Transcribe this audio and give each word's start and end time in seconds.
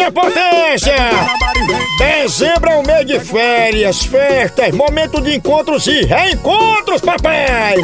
Eita 0.00 0.12
potência! 0.12 0.96
Dezembro 1.98 2.70
é 2.70 2.76
o 2.76 2.86
mês 2.86 3.06
de 3.06 3.20
férias, 3.20 4.02
festas, 4.02 4.74
momento 4.74 5.20
de 5.20 5.36
encontros 5.36 5.86
e 5.86 6.06
reencontros, 6.06 7.02
papai! 7.02 7.74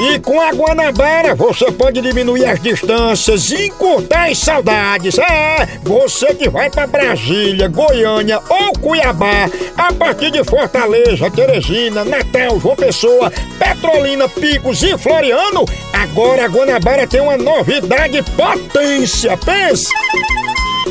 E 0.00 0.20
com 0.20 0.40
a 0.40 0.52
Guanabara 0.52 1.34
você 1.34 1.72
pode 1.72 2.00
diminuir 2.00 2.44
as 2.44 2.60
distâncias 2.60 3.50
e 3.50 3.66
encurtar 3.66 4.30
as 4.30 4.38
saudades. 4.38 5.18
É, 5.18 5.66
você 5.82 6.32
que 6.34 6.48
vai 6.48 6.70
para 6.70 6.86
Brasília, 6.86 7.66
Goiânia 7.66 8.40
ou 8.48 8.72
Cuiabá, 8.78 9.50
a 9.76 9.92
partir 9.92 10.30
de 10.30 10.44
Fortaleza, 10.44 11.28
Teresina, 11.32 12.04
Natal, 12.04 12.60
João 12.60 12.76
Pessoa, 12.76 13.32
Petrolina, 13.58 14.28
Picos 14.28 14.84
e 14.84 14.96
Floriano, 14.96 15.64
agora 15.92 16.44
a 16.44 16.48
Guanabara 16.48 17.08
tem 17.08 17.20
uma 17.20 17.36
novidade 17.36 18.22
potência. 18.36 19.36
Pense! 19.36 19.88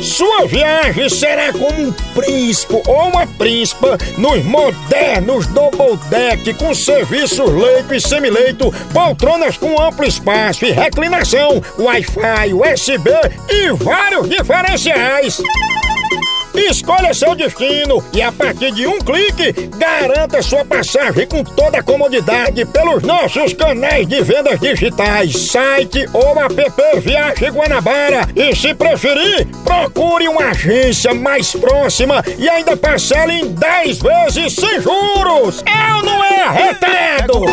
Sua 0.02 0.46
viagem 0.46 1.08
será 1.08 1.52
como 1.52 1.88
um 1.88 1.92
príncipe 2.14 2.74
ou 2.86 3.08
uma 3.08 3.26
príncipa 3.26 3.98
nos 4.16 4.44
modernos 4.44 5.46
double 5.48 5.96
deck 6.08 6.54
com 6.54 6.74
serviços 6.74 7.50
leito 7.50 7.94
e 7.94 8.00
semileito, 8.00 8.72
poltronas 8.92 9.56
com 9.56 9.80
amplo 9.80 10.04
espaço 10.04 10.64
e 10.64 10.70
reclinação, 10.70 11.62
Wi-Fi, 11.78 12.54
USB 12.54 13.10
e 13.48 13.72
vários 13.72 14.28
diferenciais. 14.28 15.40
Escolha 16.54 17.14
seu 17.14 17.34
destino 17.34 18.02
e 18.12 18.22
a 18.22 18.32
partir 18.32 18.72
de 18.72 18.86
um 18.86 18.98
clique, 18.98 19.52
garanta 19.76 20.42
sua 20.42 20.64
passagem 20.64 21.26
com 21.26 21.42
toda 21.44 21.78
a 21.78 21.82
comodidade 21.82 22.64
pelos 22.66 23.02
nossos 23.02 23.52
canais 23.52 24.06
de 24.06 24.22
vendas 24.22 24.58
digitais, 24.60 25.36
site 25.50 26.08
ou 26.12 26.38
app 26.38 27.00
Viagem 27.00 27.50
Guanabara. 27.50 28.28
E 28.34 28.54
se 28.54 28.74
preferir, 28.74 29.46
procure 29.64 30.28
uma 30.28 30.50
agência 30.50 31.14
mais 31.14 31.52
próxima 31.52 32.24
e 32.38 32.48
ainda 32.48 32.76
parcele 32.76 33.40
em 33.40 33.48
10 33.52 33.98
vezes 33.98 34.54
sem 34.54 34.80
juros. 34.80 35.62
Eu 35.66 36.02
não 36.04 36.24
é 36.24 36.42
arretado! 36.42 37.44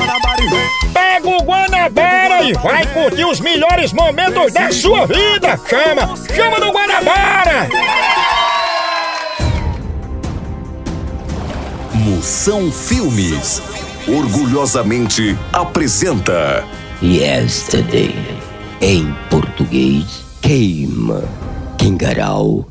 Pega 0.94 1.28
o 1.28 1.44
Guanabara 1.44 2.44
e 2.44 2.53
vai 2.53 2.86
curtir 2.88 3.25
os 3.25 3.39
melhores 3.39 3.91
momentos 3.94 4.53
da 4.53 4.72
sua 4.72 5.06
vida! 5.06 5.59
Chama! 5.67 6.16
Chama 6.34 6.59
do 6.59 6.72
Guanabara! 6.72 7.67
Moção 12.06 12.72
Filmes 12.72 13.59
orgulhosamente 14.08 15.36
apresenta 15.52 16.64
Yesterday, 17.02 18.14
em 18.80 19.12
português, 19.28 20.23
queima, 20.39 21.23
Kingarau, 21.80 22.64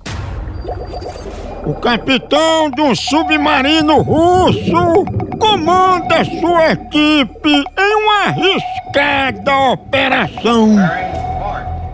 O 1.67 1.75
capitão 1.75 2.71
de 2.71 2.81
um 2.81 2.95
submarino 2.95 4.03
russo 4.03 5.05
comanda 5.41 6.25
sua 6.25 6.71
equipe 6.71 7.65
em 7.77 7.95
uma 7.97 8.27
arriscada 8.27 9.57
operação. 9.73 10.77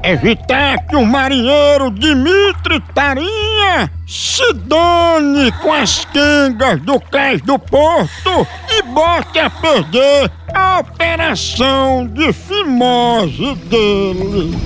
Evitar 0.02 0.86
que 0.86 0.96
o 0.96 1.04
marinheiro 1.04 1.90
Dmitri 1.90 2.80
Tarinha 2.94 3.90
se 4.06 4.52
dane 4.54 5.52
com 5.60 5.72
as 5.72 6.04
quengas 6.06 6.80
do 6.80 6.98
cais 6.98 7.40
do 7.42 7.58
porto 7.58 8.46
e 8.70 8.82
bote 8.82 9.38
a 9.38 9.50
perder 9.50 10.32
a 10.54 10.80
operação 10.80 12.06
de 12.06 12.32
fimose 12.32 13.54
dele. 13.66 14.58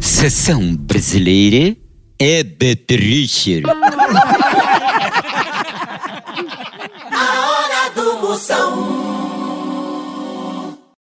sessão 0.00 0.74
brasileira 0.76 1.76
é 2.18 2.42
Betricher. 2.42 3.62
A 7.12 7.48
hora 7.48 7.90
do 7.94 8.18
Moção. 8.18 9.05